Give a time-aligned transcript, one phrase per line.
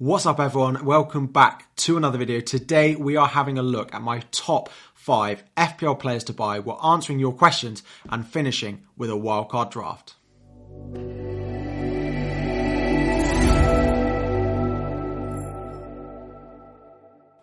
[0.00, 0.82] What's up, everyone?
[0.86, 2.40] Welcome back to another video.
[2.40, 6.58] Today, we are having a look at my top five FPL players to buy.
[6.58, 10.14] We're answering your questions and finishing with a wildcard draft.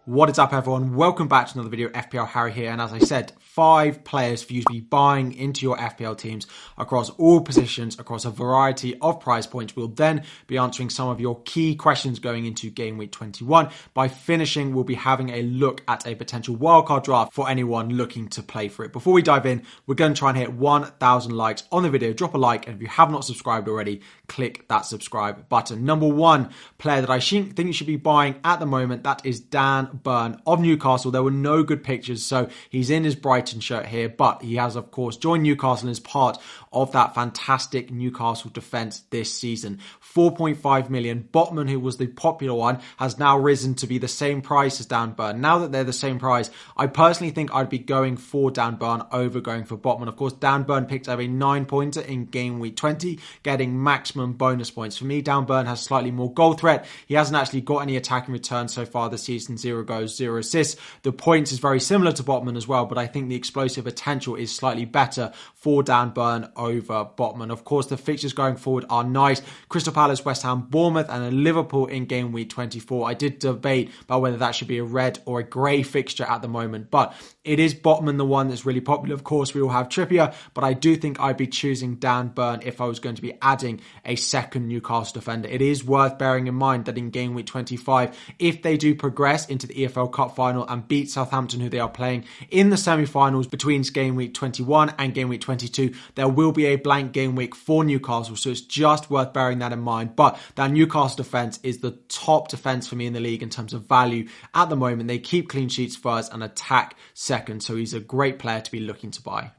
[0.07, 0.95] What is up, everyone?
[0.95, 1.89] Welcome back to another video.
[1.89, 5.65] FPL Harry here, and as I said, five players for you to be buying into
[5.65, 6.47] your FPL teams
[6.77, 9.75] across all positions, across a variety of price points.
[9.75, 13.69] We'll then be answering some of your key questions going into game week 21.
[13.93, 18.29] By finishing, we'll be having a look at a potential wildcard draft for anyone looking
[18.29, 18.93] to play for it.
[18.93, 22.13] Before we dive in, we're going to try and hit 1,000 likes on the video.
[22.13, 23.99] Drop a like, and if you have not subscribed already,
[24.29, 25.83] click that subscribe button.
[25.83, 29.41] Number one player that I think you should be buying at the moment that is
[29.41, 31.11] Dan Burn of Newcastle.
[31.11, 34.75] There were no good pictures, so he's in his Brighton shirt here, but he has,
[34.75, 36.37] of course, joined Newcastle as part
[36.71, 39.79] of that fantastic Newcastle defence this season.
[40.17, 41.29] 4.5 million.
[41.31, 44.87] Botman, who was the popular one, has now risen to be the same price as
[44.87, 45.41] Dan Burn.
[45.41, 49.03] Now that they're the same price, I personally think I'd be going for Dan Burn
[49.11, 50.07] over going for Botman.
[50.07, 54.33] Of course, Dan Burn picked up a nine pointer in game week 20, getting maximum
[54.33, 54.97] bonus points.
[54.97, 56.87] For me, Dan Burn has slightly more goal threat.
[57.05, 60.81] He hasn't actually got any attacking returns so far this season, zero goals, zero assists.
[61.03, 64.33] The points is very similar to Botman as well, but I think the explosive potential
[64.33, 67.51] is slightly better for Dan Burn over Botman.
[67.51, 69.43] Of course, the fixtures going forward are nice.
[69.69, 73.09] Crystal Palace, West Ham, Bournemouth, and Liverpool in game week 24.
[73.09, 76.41] I did debate about whether that should be a red or a grey fixture at
[76.41, 79.13] the moment, but it is Botman the one that's really popular.
[79.13, 82.61] Of course, we all have Trippier, but I do think I'd be choosing Dan Burn
[82.63, 85.47] if I was going to be adding a second Newcastle defender.
[85.47, 89.47] It is worth bearing in mind that in game week 25, if they do progress
[89.47, 93.05] into the EFL Cup final and beat Southampton, who they are playing in the semi
[93.05, 97.35] finals between game week 21 and game week 22, there will be a blank game
[97.35, 98.35] week for Newcastle.
[98.35, 99.96] So it's just worth bearing that in mind.
[100.05, 103.73] But that Newcastle defence is the top defence for me in the league in terms
[103.73, 105.07] of value at the moment.
[105.07, 107.63] They keep clean sheets first and attack second.
[107.63, 109.51] So he's a great player to be looking to buy.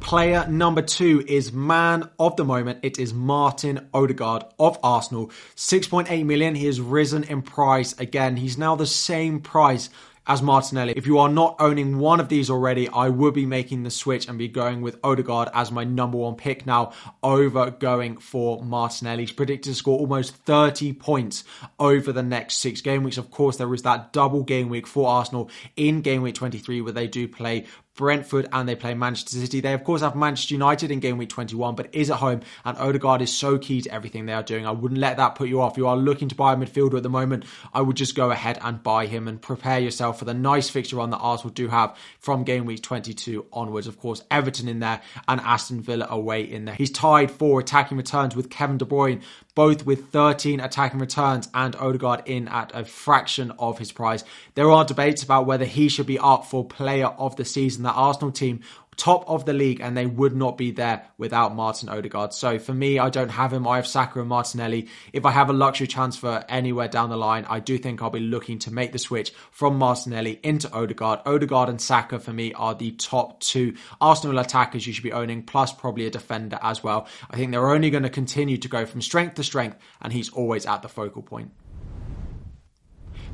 [0.00, 2.80] Player number two is man of the moment.
[2.82, 5.30] It is Martin Odegaard of Arsenal.
[5.56, 6.54] 6.8 million.
[6.54, 8.36] He has risen in price again.
[8.36, 9.90] He's now the same price
[10.26, 10.92] as Martinelli.
[10.96, 14.28] If you are not owning one of these already, I would be making the switch
[14.28, 16.92] and be going with Odegaard as my number one pick now
[17.22, 19.22] over going for Martinelli.
[19.22, 21.44] He's predicted to score almost 30 points
[21.78, 23.18] over the next six game weeks.
[23.18, 26.92] Of course, there is that double game week for Arsenal in game week 23 where
[26.92, 27.66] they do play
[27.96, 29.60] Brentford and they play Manchester City.
[29.60, 32.40] They, of course, have Manchester United in game week 21, but is at home.
[32.64, 34.66] And Odegaard is so key to everything they are doing.
[34.66, 35.76] I wouldn't let that put you off.
[35.76, 37.44] You are looking to buy a midfielder at the moment.
[37.74, 40.96] I would just go ahead and buy him and prepare yourself for the nice fixture
[40.96, 43.86] run that Arsenal do have from game week 22 onwards.
[43.86, 46.74] Of course, Everton in there and Aston Villa away in there.
[46.76, 49.22] He's tied for attacking returns with Kevin De Bruyne
[49.54, 54.24] both with 13 attacking returns and Odegaard in at a fraction of his price.
[54.54, 57.79] There are debates about whether he should be up for player of the season.
[57.82, 58.60] That Arsenal team
[59.00, 62.34] top of the league and they would not be there without Martin Odegaard.
[62.34, 63.66] So for me, I don't have him.
[63.66, 64.88] I have Saka and Martinelli.
[65.14, 68.20] If I have a luxury transfer anywhere down the line, I do think I'll be
[68.20, 71.20] looking to make the switch from Martinelli into Odegaard.
[71.24, 75.44] Odegaard and Saka for me are the top two Arsenal attackers you should be owning,
[75.44, 77.08] plus probably a defender as well.
[77.30, 80.28] I think they're only going to continue to go from strength to strength and he's
[80.28, 81.52] always at the focal point.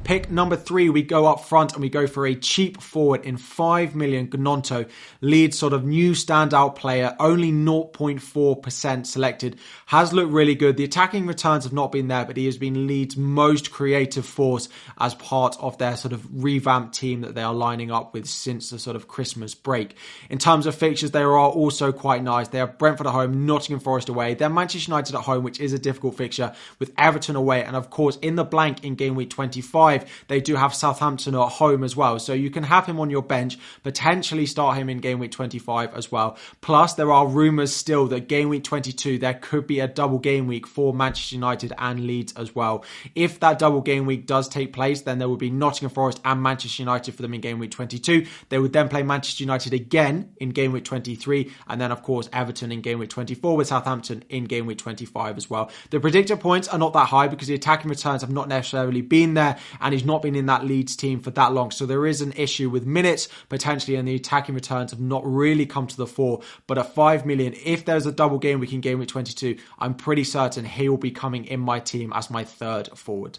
[0.06, 3.36] Pick number three, we go up front and we go for a cheap forward in
[3.36, 4.28] 5 million.
[4.28, 4.88] Gnonto,
[5.20, 10.76] lead sort of new standout player, only 0.4% selected, has looked really good.
[10.76, 14.68] The attacking returns have not been there, but he has been Leeds' most creative force
[14.96, 18.70] as part of their sort of revamped team that they are lining up with since
[18.70, 19.96] the sort of Christmas break.
[20.30, 22.46] In terms of fixtures, they are also quite nice.
[22.46, 24.34] They have Brentford at home, Nottingham Forest away.
[24.34, 27.90] They're Manchester United at home, which is a difficult fixture, with Everton away, and of
[27.90, 31.84] course in the blank in game week 25 25, they do have Southampton at home
[31.84, 32.18] as well.
[32.18, 35.94] So you can have him on your bench, potentially start him in game week 25
[35.94, 36.36] as well.
[36.60, 40.46] Plus, there are rumours still that game week 22, there could be a double game
[40.46, 42.84] week for Manchester United and Leeds as well.
[43.14, 46.42] If that double game week does take place, then there would be Nottingham Forest and
[46.42, 48.26] Manchester United for them in game week 22.
[48.48, 52.28] They would then play Manchester United again in game week 23, and then, of course,
[52.32, 55.70] Everton in game week 24 with Southampton in game week 25 as well.
[55.90, 59.34] The predictor points are not that high because the attacking returns have not necessarily been
[59.34, 61.70] there, and he's not been in that Leeds team for that long.
[61.70, 65.64] So there is an issue with minutes potentially, and the attacking returns have not really
[65.64, 66.40] come to the fore.
[66.66, 69.94] But at 5 million, if there's a double game week in game week 22, I'm
[69.94, 73.38] pretty certain he will be coming in my team as my third forward.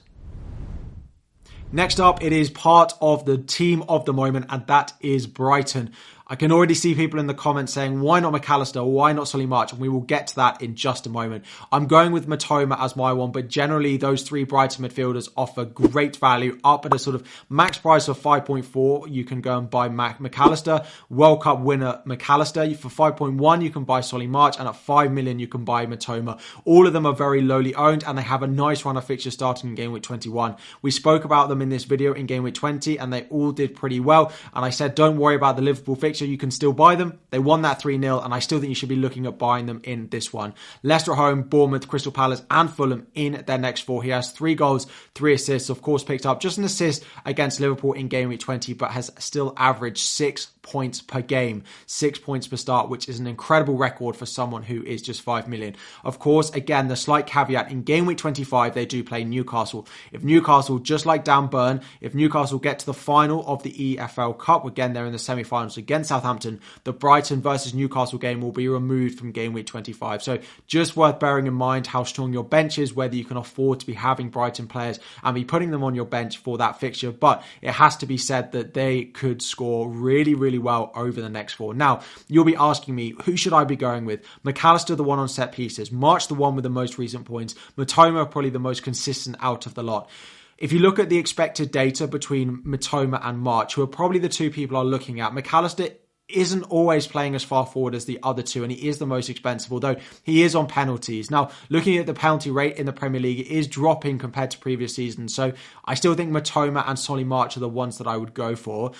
[1.69, 5.91] Next up, it is part of the team of the moment, and that is Brighton.
[6.29, 8.83] I can already see people in the comments saying, why not Mac Allister?
[8.83, 9.71] Why not Solly March?
[9.71, 11.45] And we will get to that in just a moment.
[11.71, 16.17] I'm going with Mitoma as my one, but generally those three Brighton midfielders offer great
[16.17, 19.09] value up at a sort of max price of 5.4.
[19.09, 22.75] You can go and buy Mac Mac Allister, World Cup winner Mac Allister.
[22.75, 26.41] For 5.1, you can buy Solly March, and at 5 million, you can buy Mitoma.
[26.65, 29.33] All of them are very lowly owned, and they have a nice run of fixtures
[29.33, 30.57] starting in game week 21.
[30.81, 33.75] We spoke about them in this video in game week 20, and they all did
[33.75, 34.33] pretty well.
[34.53, 37.19] And I said, don't worry about the Liverpool fixture fixture, you can still buy them.
[37.29, 39.67] They won that 3 0, and I still think you should be looking at buying
[39.67, 40.53] them in this one.
[40.83, 44.01] Leicester at home, Bournemouth, Crystal Palace, and Fulham in their next four.
[44.03, 47.93] He has three goals, three assists, of course, picked up just an assist against Liverpool
[47.93, 52.57] in game week 20, but has still averaged six points per game, six points per
[52.57, 55.75] start, which is an incredible record for someone who is just 5 million.
[56.03, 59.87] Of course, again, the slight caveat in game week 25, they do play Newcastle.
[60.11, 64.37] If Newcastle, just like Dan Burn, if Newcastle get to the final of the EFL
[64.37, 68.51] Cup, again, they're in the semi finals against Southampton, the Brighton versus Newcastle game will
[68.51, 70.21] be removed from game week 25.
[70.21, 73.79] So just worth bearing in mind how strong your bench is, whether you can afford
[73.79, 77.11] to be having Brighton players and be putting them on your bench for that fixture.
[77.11, 81.21] But it has to be said that they could score really, really really well over
[81.21, 81.73] the next four.
[81.73, 84.21] Now, you'll be asking me, who should I be going with?
[84.43, 87.55] Mac Allister, the one on set pieces, March, the one with the most recent points,
[87.77, 90.09] Mitoma, probably the most consistent out of the lot.
[90.57, 94.29] If you look at the expected data between Mitoma and March, who are probably the
[94.29, 95.89] two people I'm looking at, Mac Allister
[96.27, 99.29] isn't always playing as far forward as the other two, and he is the most
[99.29, 101.31] expensive, although he is on penalties.
[101.31, 104.57] Now, looking at the penalty rate in the Premier League, it is dropping compared to
[104.57, 105.53] previous seasons, so
[105.85, 108.91] I still think Mitoma and Solly March are the ones that I would go for.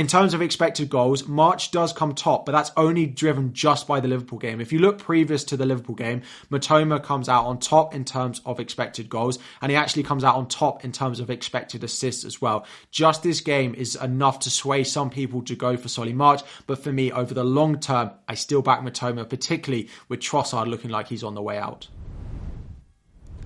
[0.00, 4.00] In terms of expected goals, March does come top, but that's only driven just by
[4.00, 4.58] the Liverpool game.
[4.58, 8.40] If you look previous to the Liverpool game, Mitoma comes out on top in terms
[8.46, 12.24] of expected goals, and he actually comes out on top in terms of expected assists
[12.24, 12.64] as well.
[12.90, 16.82] Just this game is enough to sway some people to go for Solly March, but
[16.82, 21.08] for me, over the long term, I still back Mitoma, particularly with Trossard looking like
[21.08, 21.88] he's on the way out.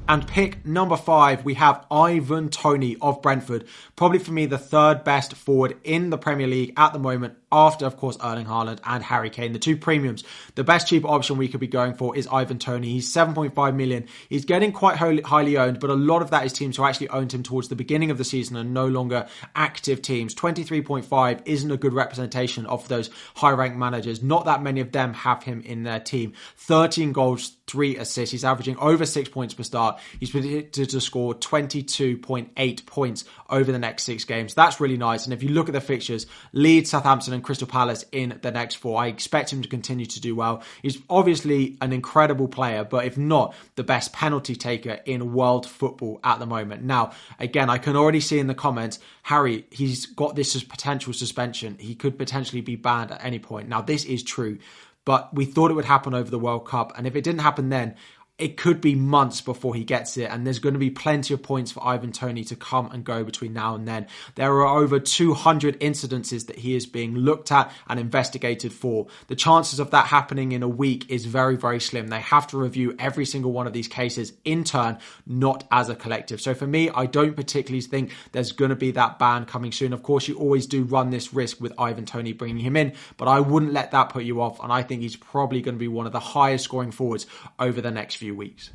[0.06, 3.66] And pick number five, we have Ivan Toney of Brentford.
[3.96, 7.86] Probably for me, the third best forward in the Premier League at the moment after,
[7.86, 10.24] of course, Erling Haaland and Harry Kane, the two premiums.
[10.56, 12.88] The best cheap option we could be going for is Ivan Toney.
[12.88, 14.06] He's 7.5 million.
[14.28, 17.32] He's getting quite highly owned, but a lot of that is teams who actually owned
[17.32, 20.34] him towards the beginning of the season and no longer active teams.
[20.34, 24.22] 23.5 isn't a good representation of those high ranked managers.
[24.22, 26.32] Not that many of them have him in their team.
[26.56, 28.32] 13 goals, three assists.
[28.32, 30.00] He's averaging over six points per start.
[30.18, 34.54] He's predicted to score 22.8 points over the next six games.
[34.54, 35.24] That's really nice.
[35.24, 38.74] And if you look at the fixtures, Leeds, Southampton, and Crystal Palace in the next
[38.76, 39.00] four.
[39.00, 40.62] I expect him to continue to do well.
[40.82, 46.20] He's obviously an incredible player, but if not, the best penalty taker in world football
[46.24, 46.82] at the moment.
[46.82, 51.12] Now, again, I can already see in the comments, Harry, he's got this as potential
[51.12, 51.76] suspension.
[51.78, 53.68] He could potentially be banned at any point.
[53.68, 54.58] Now, this is true
[55.04, 56.92] but we thought it would happen over the World Cup.
[56.96, 57.94] And if it didn't happen then,
[58.36, 61.42] it could be months before he gets it, and there's going to be plenty of
[61.42, 64.08] points for Ivan Toney to come and go between now and then.
[64.34, 69.06] There are over 200 incidences that he is being looked at and investigated for.
[69.28, 72.08] The chances of that happening in a week is very, very slim.
[72.08, 75.94] They have to review every single one of these cases in turn, not as a
[75.94, 76.40] collective.
[76.40, 79.92] So for me, I don't particularly think there's going to be that ban coming soon.
[79.92, 83.28] Of course, you always do run this risk with Ivan Toney bringing him in, but
[83.28, 85.86] I wouldn't let that put you off, and I think he's probably going to be
[85.86, 87.26] one of the highest scoring forwards
[87.60, 88.70] over the next few few weeks.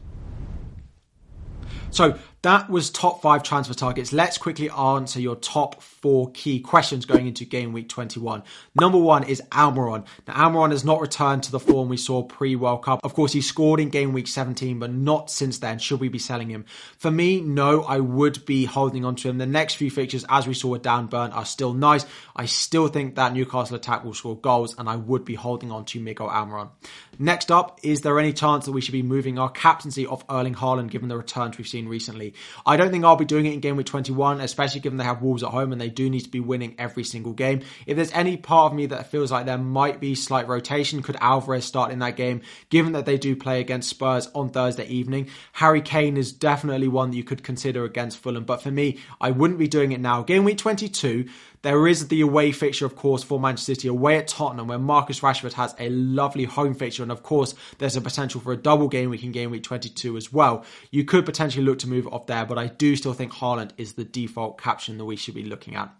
[1.90, 4.14] So that was top five transfer targets.
[4.14, 8.44] Let's quickly answer your top four key questions going into game week 21.
[8.80, 10.06] Number one is Almiron.
[10.26, 13.02] Now, Almiron has not returned to the form we saw pre World Cup.
[13.04, 15.80] Of course, he scored in game week 17, but not since then.
[15.80, 16.64] Should we be selling him?
[16.98, 19.38] For me, no, I would be holding on to him.
[19.38, 22.06] The next few fixtures, as we saw with Dan Burn, are still nice.
[22.36, 25.84] I still think that Newcastle attack will score goals, and I would be holding on
[25.86, 26.70] to Miguel Almiron.
[27.18, 30.56] Next up, is there any chance that we should be moving our captaincy off Erling
[30.56, 32.29] Haaland given the returns we've seen recently?
[32.66, 35.22] I don't think I'll be doing it in game week 21, especially given they have
[35.22, 37.62] Wolves at home and they do need to be winning every single game.
[37.86, 41.18] If there's any part of me that feels like there might be slight rotation, could
[41.20, 45.30] Alvarez start in that game, given that they do play against Spurs on Thursday evening?
[45.54, 49.32] Harry Kane is definitely one that you could consider against Fulham, but for me, I
[49.32, 50.24] wouldn't be doing it now.
[50.24, 51.26] Game week 22,
[51.62, 55.20] there is the away fixture, of course, for Manchester City away at Tottenham, where Marcus
[55.20, 57.04] Rashford has a lovely home fixture.
[57.04, 60.18] And of course, there's a potential for a double game week in game week 22
[60.18, 60.64] as well.
[60.92, 63.94] You could potentially look to move off there, but I do still think Haaland is
[63.94, 65.94] the default captain that we should be looking at.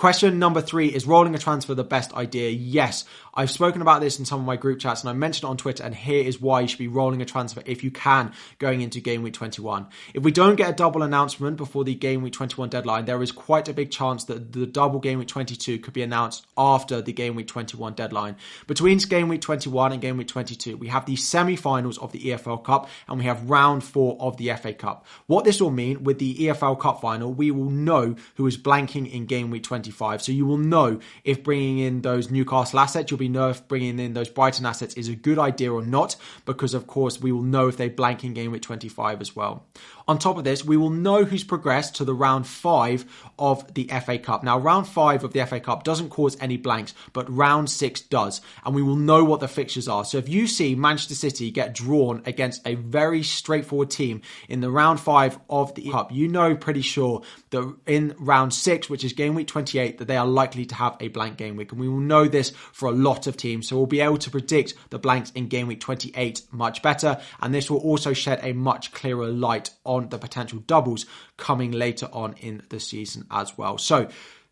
[0.00, 2.48] Question number three is rolling a transfer the best idea?
[2.48, 3.04] Yes.
[3.34, 5.56] I've spoken about this in some of my group chats and I mentioned it on
[5.56, 8.80] Twitter, and here is why you should be rolling a transfer if you can going
[8.80, 9.86] into game week 21.
[10.14, 13.30] If we don't get a double announcement before the game week 21 deadline, there is
[13.30, 17.12] quite a big chance that the double game week 22 could be announced after the
[17.12, 18.36] game week 21 deadline.
[18.66, 22.20] Between game week 21 and game week 22, we have the semi finals of the
[22.20, 25.06] EFL Cup and we have round four of the FA Cup.
[25.26, 29.10] What this will mean with the EFL Cup final, we will know who is blanking
[29.10, 30.22] in game week 25.
[30.22, 33.98] So you will know if bringing in those Newcastle assets, you'll be know if bringing
[33.98, 36.16] in those Brighton assets is a good idea or not,
[36.46, 39.66] because of course we will know if they blank in game week 25 as well.
[40.10, 43.04] On top of this, we will know who's progressed to the round five
[43.38, 44.42] of the FA Cup.
[44.42, 48.40] Now, round five of the FA Cup doesn't cause any blanks, but round six does,
[48.64, 50.04] and we will know what the fixtures are.
[50.04, 54.68] So if you see Manchester City get drawn against a very straightforward team in the
[54.68, 59.12] round five of the Cup, you know pretty sure that in round six, which is
[59.12, 61.70] game week 28, that they are likely to have a blank game week.
[61.70, 63.68] And we will know this for a lot of teams.
[63.68, 67.20] So we'll be able to predict the blanks in game week 28 much better.
[67.40, 72.08] And this will also shed a much clearer light on the potential doubles coming later
[72.12, 73.78] on in the season as well.
[73.78, 74.08] So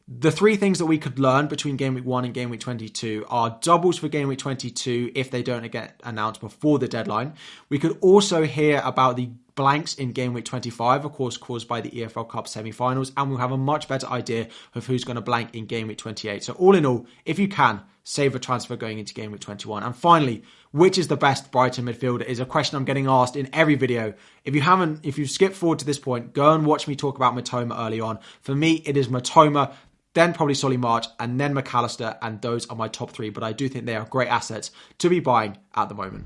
[0.08, 3.26] the three things that we could learn between game week 1 and game week 22
[3.28, 7.34] are doubles for game week 22 if they don't get announced before the deadline.
[7.68, 9.28] We could also hear about the
[9.58, 13.28] blanks in game week 25, of course, caused by the EFL Cup semi finals, and
[13.28, 14.46] we'll have a much better idea
[14.76, 16.44] of who's going to blank in game week 28.
[16.44, 19.82] So, all in all, if you can, save a transfer going into game week 21.
[19.82, 23.50] And finally, which is the best Brighton midfielder is a question I'm getting asked in
[23.52, 24.14] every video.
[24.44, 27.16] If you haven't, if you've skipped forward to this point, go and watch me talk
[27.16, 28.20] about Mitoma early on.
[28.42, 29.74] For me, it is Mitoma
[30.14, 33.30] then probably Solly March, and then Mac Allister, and those are my top three.
[33.30, 36.24] But I do think they are great assets to be buying at the moment.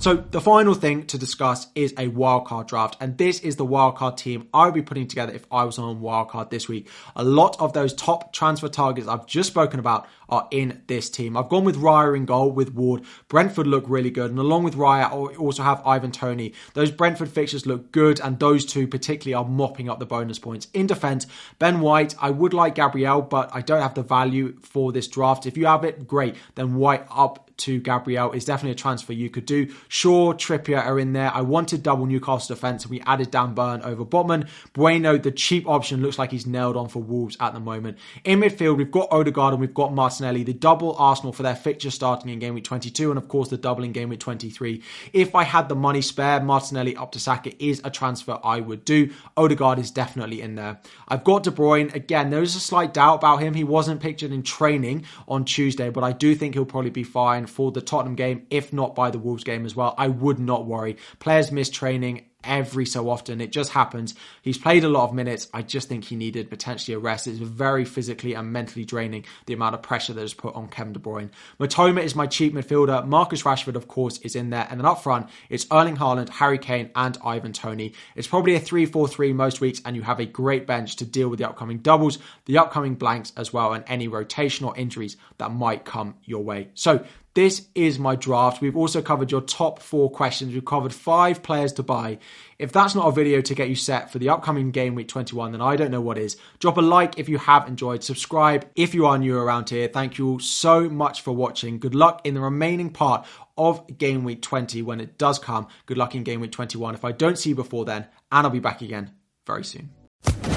[0.00, 4.16] So the final thing to discuss is a wildcard draft, and this is the wildcard
[4.16, 6.88] team I would be putting together if I was on wildcard this week.
[7.16, 11.36] A lot of those top transfer targets I've just spoken about are in this team.
[11.36, 13.02] I've gone with Raya in goal with Ward.
[13.28, 16.54] Brentford look really good, and along with Raya, I also have Ivan Toney.
[16.72, 20.68] Those Brentford fixtures look good, and those two particularly are mopping up the bonus points.
[20.72, 21.26] In defence,
[21.58, 25.44] Ben White, I would like Gabriel, but I don't have the value for this draft.
[25.44, 26.36] If you have it, great.
[26.54, 29.70] Ben White up to Gabriel is definitely a transfer you could do.
[29.92, 31.34] Shaw, Trippier are in there.
[31.34, 34.48] I wanted double Newcastle defence, and we added Dan Burn over Botman.
[34.72, 37.98] Bueno, the cheap option, looks like he's nailed on for Wolves at the moment.
[38.22, 40.44] In midfield, we've got Odegaard and we've got Martinelli.
[40.44, 43.56] The double Arsenal for their fixture starting in game week 22, and of course the
[43.56, 44.80] double in game week 23.
[45.12, 48.84] If I had the money spare, Martinelli up to Saka is a transfer I would
[48.84, 49.10] do.
[49.36, 50.78] Odegaard is definitely in there.
[51.08, 51.92] I've got De Bruyne.
[51.96, 53.54] Again, there is a slight doubt about him.
[53.54, 57.46] He wasn't pictured in training on Tuesday, but I do think he'll probably be fine
[57.46, 59.79] for the Tottenham game, if not by the Wolves game as well.
[59.80, 60.96] I would not worry.
[61.18, 63.40] Players miss training every so often.
[63.40, 64.14] It just happens.
[64.42, 65.48] He's played a lot of minutes.
[65.52, 67.26] I just think he needed potentially a rest.
[67.26, 70.92] It's very physically and mentally draining the amount of pressure that is put on Kevin
[70.92, 71.30] De Bruyne.
[71.58, 73.06] Mitoma is my cheap midfielder.
[73.06, 74.66] Marcus Rashford, of course, is in there.
[74.70, 77.92] And then up front, it's Erling Haaland, Harry Kane, and Ivan Toney.
[78.16, 81.04] It's probably a 3 4 3 most weeks, and you have a great bench to
[81.04, 85.52] deal with the upcoming doubles, the upcoming blanks as well, and any rotational injuries that
[85.52, 86.68] might come your way.
[86.74, 87.04] So
[87.34, 88.60] this is my draft.
[88.60, 90.52] We've also covered your top four questions.
[90.52, 92.18] We've covered five players to buy.
[92.58, 95.52] If that's not a video to get you set for the upcoming game week 21,
[95.52, 96.36] then I don't know what is.
[96.58, 98.04] Drop a like if you have enjoyed.
[98.04, 99.88] Subscribe if you are new around here.
[99.88, 101.78] Thank you all so much for watching.
[101.78, 105.68] Good luck in the remaining part of game week 20 when it does come.
[105.86, 108.06] Good luck in game week 21 if I don't see you before then.
[108.30, 109.12] And I'll be back again
[109.46, 109.90] very soon.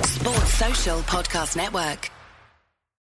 [0.04, 2.12] Sports Social Podcast Network.